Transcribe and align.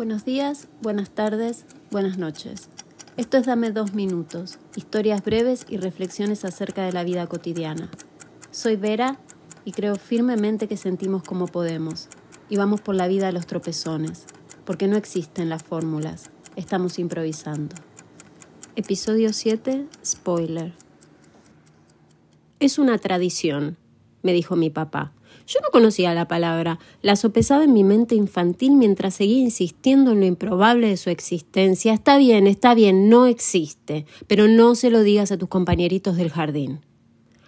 Buenos 0.00 0.24
días, 0.24 0.66
buenas 0.80 1.10
tardes, 1.10 1.66
buenas 1.90 2.16
noches. 2.16 2.70
Esto 3.18 3.36
es 3.36 3.44
Dame 3.44 3.70
dos 3.70 3.92
minutos, 3.92 4.58
historias 4.74 5.22
breves 5.22 5.66
y 5.68 5.76
reflexiones 5.76 6.46
acerca 6.46 6.86
de 6.86 6.92
la 6.92 7.04
vida 7.04 7.26
cotidiana. 7.26 7.90
Soy 8.50 8.76
Vera 8.76 9.20
y 9.66 9.72
creo 9.72 9.96
firmemente 9.96 10.68
que 10.68 10.78
sentimos 10.78 11.22
como 11.22 11.48
podemos 11.48 12.08
y 12.48 12.56
vamos 12.56 12.80
por 12.80 12.94
la 12.94 13.08
vida 13.08 13.28
a 13.28 13.32
los 13.32 13.46
tropezones, 13.46 14.24
porque 14.64 14.88
no 14.88 14.96
existen 14.96 15.50
las 15.50 15.64
fórmulas, 15.64 16.30
estamos 16.56 16.98
improvisando. 16.98 17.76
Episodio 18.76 19.34
7, 19.34 19.86
spoiler. 20.02 20.72
Es 22.58 22.78
una 22.78 22.96
tradición, 22.96 23.76
me 24.22 24.32
dijo 24.32 24.56
mi 24.56 24.70
papá. 24.70 25.12
Yo 25.46 25.60
no 25.62 25.68
conocía 25.70 26.14
la 26.14 26.28
palabra, 26.28 26.78
la 27.02 27.16
sopesaba 27.16 27.64
en 27.64 27.72
mi 27.72 27.84
mente 27.84 28.14
infantil 28.14 28.72
mientras 28.72 29.14
seguía 29.14 29.40
insistiendo 29.40 30.12
en 30.12 30.20
lo 30.20 30.26
improbable 30.26 30.88
de 30.88 30.96
su 30.96 31.10
existencia. 31.10 31.92
Está 31.92 32.18
bien, 32.18 32.46
está 32.46 32.74
bien, 32.74 33.08
no 33.08 33.26
existe, 33.26 34.06
pero 34.26 34.48
no 34.48 34.74
se 34.74 34.90
lo 34.90 35.02
digas 35.02 35.32
a 35.32 35.38
tus 35.38 35.48
compañeritos 35.48 36.16
del 36.16 36.30
jardín. 36.30 36.80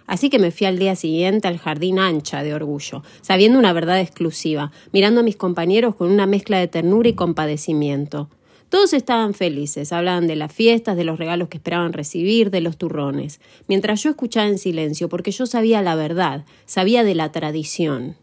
Así 0.06 0.30
que 0.30 0.38
me 0.38 0.50
fui 0.50 0.66
al 0.66 0.78
día 0.78 0.96
siguiente 0.96 1.48
al 1.48 1.58
jardín 1.58 1.98
ancha 1.98 2.42
de 2.42 2.54
orgullo, 2.54 3.02
sabiendo 3.20 3.58
una 3.58 3.72
verdad 3.72 4.00
exclusiva, 4.00 4.72
mirando 4.92 5.20
a 5.20 5.24
mis 5.24 5.36
compañeros 5.36 5.94
con 5.94 6.10
una 6.10 6.26
mezcla 6.26 6.58
de 6.58 6.68
ternura 6.68 7.08
y 7.08 7.14
compadecimiento. 7.14 8.28
Todos 8.72 8.94
estaban 8.94 9.34
felices, 9.34 9.92
hablaban 9.92 10.26
de 10.26 10.34
las 10.34 10.50
fiestas, 10.50 10.96
de 10.96 11.04
los 11.04 11.18
regalos 11.18 11.48
que 11.48 11.58
esperaban 11.58 11.92
recibir, 11.92 12.50
de 12.50 12.62
los 12.62 12.78
turrones, 12.78 13.38
mientras 13.68 14.02
yo 14.02 14.08
escuchaba 14.08 14.48
en 14.48 14.56
silencio, 14.56 15.10
porque 15.10 15.30
yo 15.30 15.44
sabía 15.44 15.82
la 15.82 15.94
verdad, 15.94 16.46
sabía 16.64 17.04
de 17.04 17.14
la 17.14 17.30
tradición. 17.32 18.16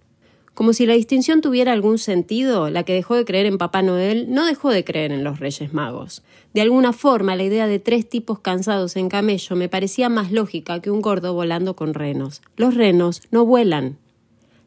Como 0.55 0.73
si 0.73 0.87
la 0.87 0.95
distinción 0.95 1.41
tuviera 1.41 1.71
algún 1.71 1.99
sentido, 1.99 2.71
la 2.71 2.81
que 2.81 2.95
dejó 2.95 3.13
de 3.13 3.25
creer 3.25 3.45
en 3.45 3.59
Papá 3.59 3.83
Noel 3.83 4.33
no 4.33 4.43
dejó 4.47 4.71
de 4.71 4.83
creer 4.83 5.11
en 5.11 5.23
los 5.23 5.39
Reyes 5.39 5.71
Magos. 5.71 6.23
De 6.55 6.61
alguna 6.61 6.93
forma, 6.93 7.35
la 7.35 7.43
idea 7.43 7.67
de 7.67 7.77
tres 7.77 8.09
tipos 8.09 8.39
cansados 8.39 8.95
en 8.95 9.07
camello 9.07 9.55
me 9.55 9.69
parecía 9.69 10.09
más 10.09 10.31
lógica 10.31 10.81
que 10.81 10.89
un 10.89 11.03
gordo 11.03 11.35
volando 11.35 11.75
con 11.75 11.93
renos. 11.93 12.41
Los 12.57 12.73
renos 12.73 13.21
no 13.29 13.45
vuelan. 13.45 13.99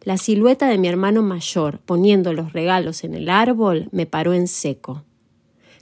La 0.05 0.17
silueta 0.17 0.69
de 0.69 0.79
mi 0.79 0.87
hermano 0.87 1.23
mayor, 1.23 1.81
poniendo 1.81 2.33
los 2.35 2.53
regalos 2.53 3.03
en 3.03 3.15
el 3.15 3.29
árbol, 3.29 3.89
me 3.91 4.07
paró 4.07 4.33
en 4.33 4.47
seco. 4.47 5.03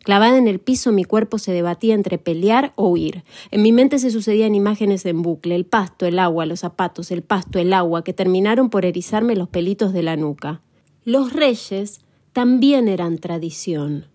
Clavada 0.03 0.39
en 0.39 0.49
el 0.49 0.61
piso, 0.61 0.93
mi 0.93 1.05
cuerpo 1.05 1.39
se 1.39 1.53
debatía 1.53 1.95
entre 1.95 2.17
pelear 2.17 2.73
o 2.77 2.89
huir. 2.89 3.23
En 3.51 3.63
mi 3.63 3.71
mente 3.71 3.99
se 3.99 4.11
sucedían 4.11 4.55
imágenes 4.55 5.05
en 5.05 5.21
bucle, 5.21 5.55
el 5.55 5.67
pasto, 5.67 6.07
el 6.07 6.19
agua, 6.19 6.47
los 6.47 6.61
zapatos, 6.61 7.11
el 7.11 7.23
pasto, 7.23 7.59
el 7.59 7.75
agua, 7.75 8.03
que 8.03 8.15
terminaron 8.15 8.71
por 8.71 8.87
erizarme 8.87 9.37
los 9.37 9.49
pelitos 9.49 9.93
de 9.93 10.03
la 10.03 10.17
nuca. 10.17 10.63
Los 11.05 11.35
reyes 11.35 12.01
también 12.33 12.89
eran 12.89 13.19
tradición. 13.19 14.07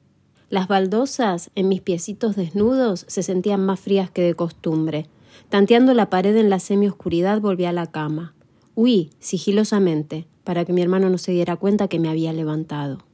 Las 0.50 0.68
baldosas 0.68 1.52
en 1.54 1.70
mis 1.70 1.82
piecitos 1.82 2.36
desnudos 2.36 3.06
se 3.08 3.24
sentían 3.24 3.64
más 3.64 3.80
frías 3.80 4.10
que 4.10 4.22
de 4.22 4.34
costumbre. 4.34 5.08
Tanteando 5.50 5.94
la 5.94 6.10
pared 6.10 6.36
en 6.36 6.50
la 6.50 6.60
semioscuridad 6.60 7.42
volví 7.42 7.66
a 7.66 7.74
la 7.74 7.88
cama. 7.88 8.34
Huí 8.74 9.12
sigilosamente 9.20 10.28
para 10.44 10.66
que 10.66 10.74
mi 10.74 10.82
hermano 10.82 11.10
no 11.10 11.18
se 11.18 11.32
diera 11.32 11.56
cuenta 11.58 11.88
que 11.88 12.00
me 12.00 12.10
había 12.10 12.34
levantado. 12.34 13.05